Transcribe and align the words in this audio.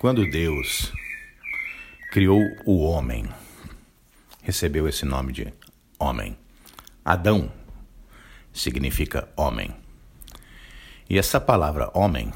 Quando 0.00 0.24
Deus 0.24 0.90
criou 2.10 2.40
o 2.64 2.78
homem, 2.84 3.28
recebeu 4.42 4.88
esse 4.88 5.04
nome 5.04 5.30
de 5.30 5.52
homem. 5.98 6.38
Adão 7.04 7.52
significa 8.50 9.28
homem. 9.36 9.70
E 11.06 11.18
essa 11.18 11.38
palavra 11.38 11.90
homem 11.92 12.32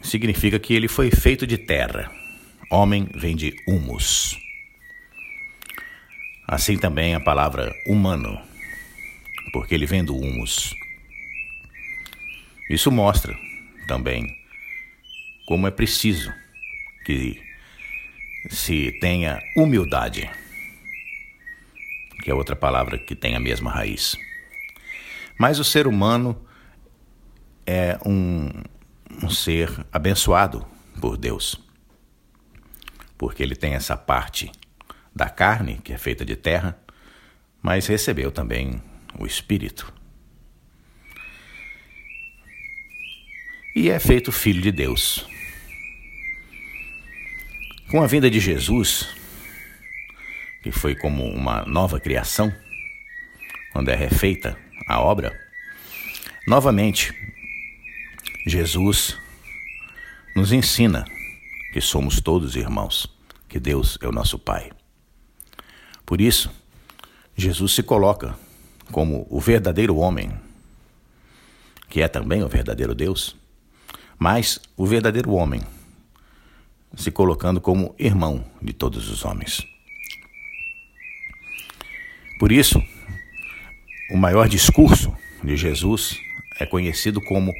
significa 0.00 0.60
que 0.60 0.72
ele 0.72 0.86
foi 0.86 1.10
feito 1.10 1.44
de 1.44 1.58
terra. 1.58 2.08
Homem 2.70 3.10
vem 3.16 3.34
de 3.34 3.56
humus. 3.66 4.38
Assim 6.46 6.78
também 6.78 7.16
a 7.16 7.20
palavra 7.20 7.74
humano, 7.88 8.40
porque 9.52 9.74
ele 9.74 9.84
vem 9.84 10.04
do 10.04 10.16
humus. 10.16 10.72
Isso 12.70 12.88
mostra 12.92 13.36
também 13.88 14.37
como 15.48 15.66
é 15.66 15.70
preciso 15.70 16.30
que 17.06 17.42
se 18.50 18.92
tenha 19.00 19.40
humildade, 19.56 20.30
que 22.22 22.30
é 22.30 22.34
outra 22.34 22.54
palavra 22.54 22.98
que 22.98 23.16
tem 23.16 23.34
a 23.34 23.40
mesma 23.40 23.70
raiz. 23.70 24.14
Mas 25.38 25.58
o 25.58 25.64
ser 25.64 25.86
humano 25.86 26.38
é 27.66 27.98
um, 28.04 28.50
um 29.22 29.30
ser 29.30 29.70
abençoado 29.90 30.66
por 31.00 31.16
Deus, 31.16 31.58
porque 33.16 33.42
ele 33.42 33.56
tem 33.56 33.72
essa 33.72 33.96
parte 33.96 34.52
da 35.16 35.30
carne, 35.30 35.80
que 35.82 35.94
é 35.94 35.96
feita 35.96 36.26
de 36.26 36.36
terra, 36.36 36.78
mas 37.62 37.86
recebeu 37.86 38.30
também 38.30 38.82
o 39.18 39.24
Espírito. 39.24 39.90
E 43.74 43.88
é 43.88 43.98
feito 43.98 44.30
filho 44.30 44.60
de 44.60 44.70
Deus. 44.70 45.37
Com 47.90 48.02
a 48.02 48.06
vinda 48.06 48.30
de 48.30 48.38
Jesus, 48.38 49.08
que 50.62 50.70
foi 50.70 50.94
como 50.94 51.24
uma 51.24 51.64
nova 51.64 51.98
criação, 51.98 52.54
quando 53.72 53.88
é 53.88 53.96
refeita 53.96 54.58
a 54.86 55.00
obra, 55.00 55.34
novamente, 56.46 57.14
Jesus 58.46 59.16
nos 60.36 60.52
ensina 60.52 61.06
que 61.72 61.80
somos 61.80 62.20
todos 62.20 62.56
irmãos, 62.56 63.10
que 63.48 63.58
Deus 63.58 63.96
é 64.02 64.06
o 64.06 64.12
nosso 64.12 64.38
Pai. 64.38 64.70
Por 66.04 66.20
isso, 66.20 66.50
Jesus 67.34 67.72
se 67.72 67.82
coloca 67.82 68.38
como 68.92 69.26
o 69.30 69.40
verdadeiro 69.40 69.96
homem, 69.96 70.38
que 71.88 72.02
é 72.02 72.08
também 72.08 72.42
o 72.42 72.48
verdadeiro 72.48 72.94
Deus, 72.94 73.34
mas 74.18 74.60
o 74.76 74.84
verdadeiro 74.84 75.32
homem 75.32 75.62
se 76.96 77.10
colocando 77.10 77.60
como 77.60 77.94
irmão 77.98 78.44
de 78.60 78.72
todos 78.72 79.08
os 79.10 79.24
homens. 79.24 79.66
Por 82.38 82.52
isso, 82.52 82.82
o 84.10 84.16
maior 84.16 84.48
discurso 84.48 85.14
de 85.42 85.56
Jesus 85.56 86.16
é 86.58 86.66
conhecido 86.66 87.20
como 87.20 87.52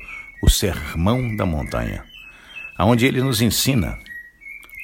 o 0.43 0.49
Sermão 0.49 1.37
da 1.37 1.45
Montanha, 1.45 2.05
onde 2.79 3.07
ele 3.07 3.21
nos 3.21 3.41
ensina 3.41 3.99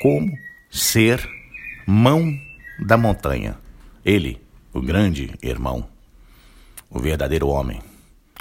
como 0.01 0.37
ser 0.71 1.27
mão 1.87 2.37
da 2.79 2.97
montanha. 2.97 3.57
Ele, 4.05 4.41
o 4.73 4.81
grande 4.83 5.33
irmão, 5.43 5.89
o 6.91 6.99
verdadeiro 6.99 7.49
homem, 7.49 7.81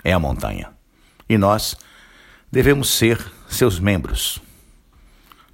é 0.03 0.11
a 0.11 0.19
montanha. 0.19 0.71
E 1.29 1.37
nós 1.37 1.77
devemos 2.51 2.89
ser 2.89 3.23
seus 3.47 3.79
membros 3.79 4.41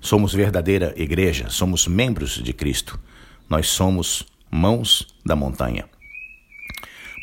Somos 0.02 0.33
verdadeira 0.33 0.94
igreja, 0.95 1.50
somos 1.50 1.88
membros 1.88 2.42
de 2.42 2.53
Cristo. 2.53 3.00
Nós 3.49 3.67
somos 3.67 4.26
mãos 4.49 5.08
da 5.26 5.36
montanha. 5.36 5.89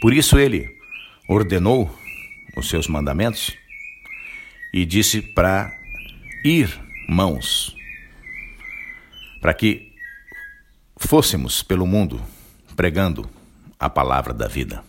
Por 0.01 0.13
isso 0.13 0.39
ele 0.39 0.77
ordenou 1.29 1.91
os 2.57 2.69
seus 2.69 2.87
mandamentos 2.87 3.57
e 4.73 4.85
disse 4.85 5.23
para 5.23 5.73
ir 6.45 6.69
mãos, 7.09 7.75
para 9.41 9.55
que 9.55 9.93
fôssemos 10.97 11.63
pelo 11.63 11.87
mundo 11.87 12.23
pregando 12.75 13.29
a 13.79 13.89
palavra 13.89 14.35
da 14.35 14.47
vida. 14.47 14.85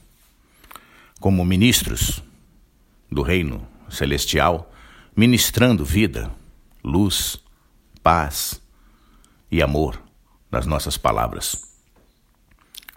Como 1.20 1.44
ministros 1.46 2.22
do 3.12 3.22
reino 3.22 3.68
celestial, 3.90 4.72
ministrando 5.16 5.86
vida, 5.86 6.30
luz, 6.84 7.40
paz 8.08 8.62
e 9.52 9.62
amor 9.62 10.02
nas 10.50 10.66
nossas 10.66 10.98
palavras, 10.98 11.62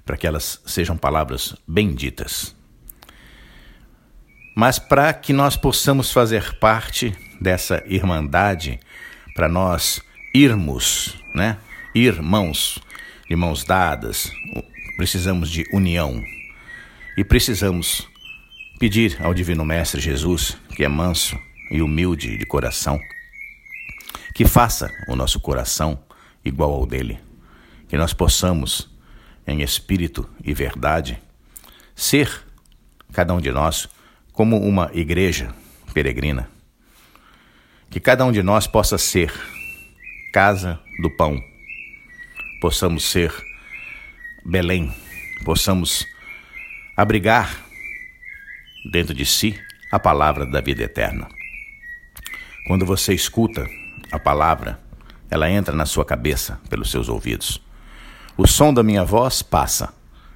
para 0.06 0.16
que 0.16 0.24
elas 0.24 0.62
sejam 0.64 0.96
palavras 0.96 1.56
benditas. 1.66 2.54
Mas 4.54 4.78
para 4.78 5.12
que 5.12 5.32
nós 5.32 5.56
possamos 5.56 6.12
fazer 6.12 6.60
parte 6.60 7.12
dessa 7.40 7.82
irmandade, 7.86 8.78
para 9.34 9.48
nós 9.48 10.00
irmos, 10.32 11.16
né? 11.34 11.58
Irmãos, 11.92 12.78
de 13.28 13.34
mãos 13.34 13.64
dadas, 13.64 14.30
precisamos 14.96 15.50
de 15.50 15.64
união 15.72 16.22
e 17.18 17.24
precisamos 17.24 18.08
pedir 18.78 19.18
ao 19.20 19.34
Divino 19.34 19.64
Mestre 19.64 20.00
Jesus, 20.00 20.56
que 20.76 20.84
é 20.84 20.88
manso 20.88 21.36
e 21.68 21.82
humilde 21.82 22.38
de 22.38 22.46
coração, 22.46 23.00
que 24.40 24.48
faça 24.48 24.90
o 25.06 25.14
nosso 25.14 25.38
coração 25.38 26.02
igual 26.42 26.72
ao 26.72 26.86
dele, 26.86 27.20
que 27.86 27.98
nós 27.98 28.14
possamos, 28.14 28.88
em 29.46 29.60
espírito 29.60 30.26
e 30.42 30.54
verdade, 30.54 31.20
ser, 31.94 32.42
cada 33.12 33.34
um 33.34 33.38
de 33.38 33.52
nós, 33.52 33.86
como 34.32 34.56
uma 34.56 34.90
igreja 34.94 35.54
peregrina. 35.92 36.48
Que 37.90 38.00
cada 38.00 38.24
um 38.24 38.32
de 38.32 38.42
nós 38.42 38.66
possa 38.66 38.96
ser 38.96 39.30
casa 40.32 40.80
do 41.02 41.10
pão, 41.10 41.38
possamos 42.62 43.04
ser 43.04 43.30
Belém, 44.42 44.90
possamos 45.44 46.06
abrigar 46.96 47.62
dentro 48.90 49.12
de 49.12 49.26
si 49.26 49.60
a 49.92 49.98
palavra 49.98 50.46
da 50.46 50.62
vida 50.62 50.82
eterna. 50.82 51.28
Quando 52.66 52.86
você 52.86 53.12
escuta 53.12 53.68
a 54.10 54.18
palavra, 54.18 54.78
ela 55.30 55.50
entra 55.50 55.74
na 55.74 55.86
sua 55.86 56.04
cabeça 56.04 56.60
pelos 56.68 56.90
seus 56.90 57.08
ouvidos. 57.08 57.62
O 58.36 58.46
som 58.46 58.72
da 58.72 58.82
minha 58.82 59.04
voz 59.04 59.42
passa, 59.42 59.92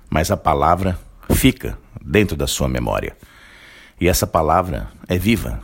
mas 0.08 0.30
a 0.30 0.36
palavra 0.36 0.98
fica 1.32 1.78
dentro 2.00 2.36
da 2.36 2.46
sua 2.46 2.68
memória. 2.68 3.16
E 4.00 4.08
essa 4.08 4.26
palavra 4.26 4.88
é 5.08 5.18
viva 5.18 5.60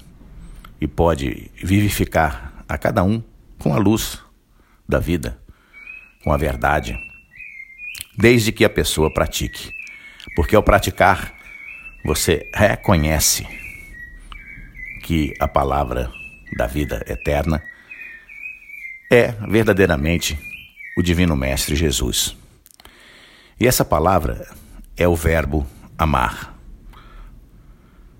e 0.81 0.88
pode 0.88 1.50
vivificar 1.62 2.65
a 2.69 2.78
cada 2.78 3.04
um 3.04 3.22
com 3.59 3.75
a 3.75 3.78
luz 3.78 4.19
da 4.88 4.98
vida, 4.98 5.38
com 6.25 6.32
a 6.32 6.37
verdade, 6.37 6.97
desde 8.16 8.50
que 8.50 8.65
a 8.65 8.71
pessoa 8.71 9.12
pratique. 9.12 9.72
Porque 10.34 10.56
ao 10.56 10.62
praticar, 10.62 11.34
você 12.04 12.48
reconhece 12.54 13.47
que 15.03 15.34
a 15.38 15.47
palavra 15.47 16.10
da 16.56 16.66
vida 16.66 17.04
eterna 17.06 17.62
é 19.10 19.32
verdadeiramente 19.48 20.38
o 20.97 21.03
Divino 21.03 21.34
Mestre 21.34 21.75
Jesus. 21.75 22.37
E 23.59 23.66
essa 23.66 23.84
palavra 23.84 24.48
é 24.97 25.09
o 25.09 25.16
verbo 25.16 25.66
amar. 25.98 26.56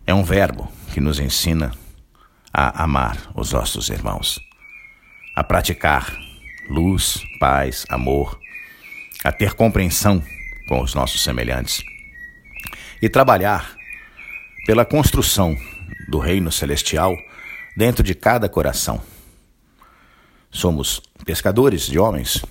É 0.05 0.13
um 0.13 0.25
verbo 0.25 0.71
que 0.93 1.01
nos 1.01 1.21
ensina 1.21 1.73
a 2.53 2.83
amar 2.83 3.31
os 3.37 3.53
nossos 3.53 3.89
irmãos, 3.89 4.41
a 5.37 5.45
praticar 5.45 6.13
luz, 6.69 7.23
paz, 7.39 7.87
amor, 7.89 8.37
a 9.23 9.31
ter 9.31 9.55
compreensão 9.55 10.21
com 10.69 10.83
os 10.83 10.93
nossos 10.93 11.23
semelhantes 11.23 11.85
e 13.01 13.09
trabalhar 13.09 13.77
pela 14.67 14.85
construção 14.85 15.57
do 16.09 16.19
reino 16.19 16.51
celestial 16.51 17.17
dentro 17.77 18.03
de 18.03 18.15
cada 18.15 18.49
coração. 18.49 19.01
Somos 20.51 21.01
pescadores 21.25 21.87
de 21.87 21.99
homens 21.99 22.45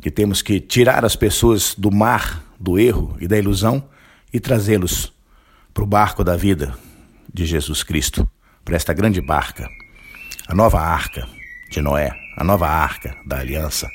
que 0.00 0.10
temos 0.10 0.42
que 0.42 0.60
tirar 0.60 1.04
as 1.04 1.16
pessoas 1.16 1.74
do 1.76 1.90
mar 1.90 2.44
do 2.60 2.78
erro 2.78 3.16
e 3.20 3.26
da 3.26 3.38
ilusão 3.38 3.88
e 4.32 4.38
trazê-los 4.38 5.12
para 5.72 5.84
o 5.84 5.86
barco 5.86 6.22
da 6.22 6.36
vida 6.36 6.76
de 7.32 7.44
Jesus 7.44 7.82
Cristo, 7.82 8.28
para 8.64 8.76
esta 8.76 8.92
grande 8.92 9.20
barca, 9.20 9.68
a 10.48 10.54
nova 10.54 10.80
arca 10.80 11.28
de 11.70 11.80
Noé, 11.80 12.10
a 12.36 12.44
nova 12.44 12.66
arca 12.66 13.16
da 13.26 13.38
aliança, 13.38 13.88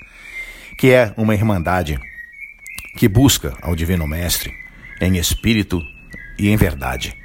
que 0.77 0.91
é 0.91 1.13
uma 1.17 1.33
irmandade 1.33 1.99
que 2.97 3.07
busca 3.07 3.55
ao 3.61 3.75
Divino 3.75 4.07
Mestre 4.07 4.53
em 4.99 5.17
espírito 5.17 5.81
e 6.37 6.49
em 6.49 6.55
verdade, 6.55 7.17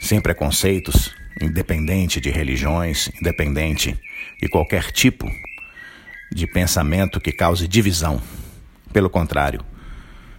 sem 0.00 0.20
preconceitos 0.20 1.14
independente 1.40 2.20
de 2.20 2.30
religiões, 2.30 3.10
independente 3.20 3.98
de 4.40 4.48
qualquer 4.48 4.90
tipo 4.90 5.30
de 6.30 6.46
pensamento 6.46 7.20
que 7.20 7.32
cause 7.32 7.66
divisão. 7.66 8.20
Pelo 8.92 9.08
contrário, 9.08 9.60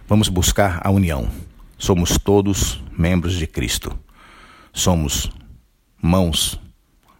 vamos 0.06 0.28
buscar 0.28 0.80
a 0.84 0.90
união. 0.90 1.28
Somos 1.78 2.18
todos 2.18 2.82
membros 2.96 3.34
de 3.34 3.46
Cristo. 3.46 3.98
Somos 4.72 5.30
mãos 6.00 6.60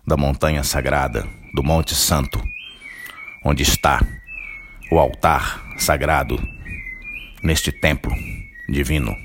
da 0.06 0.17
montanha 0.17 0.62
sagrada, 0.62 1.26
do 1.55 1.62
Monte 1.62 1.94
Santo, 1.94 2.41
onde 3.44 3.62
está 3.62 4.00
o 4.91 4.99
altar 4.99 5.65
sagrado 5.79 6.41
neste 7.43 7.73
templo 7.73 8.15
divino, 8.69 9.17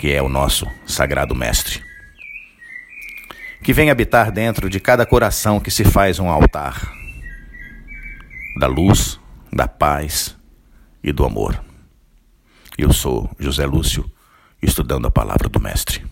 que 0.00 0.12
é 0.12 0.22
o 0.22 0.28
nosso 0.28 0.66
sagrado 0.86 1.34
Mestre. 1.34 1.91
Que 3.62 3.72
venha 3.72 3.92
habitar 3.92 4.32
dentro 4.32 4.68
de 4.68 4.80
cada 4.80 5.06
coração 5.06 5.60
que 5.60 5.70
se 5.70 5.84
faz 5.84 6.18
um 6.18 6.28
altar 6.28 6.92
da 8.58 8.66
luz, 8.66 9.20
da 9.52 9.68
paz 9.68 10.36
e 11.02 11.12
do 11.12 11.24
amor. 11.24 11.62
Eu 12.76 12.92
sou 12.92 13.30
José 13.38 13.64
Lúcio, 13.64 14.04
estudando 14.60 15.06
a 15.06 15.10
palavra 15.10 15.48
do 15.48 15.60
Mestre. 15.60 16.11